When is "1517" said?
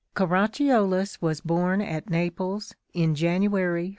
3.89-3.89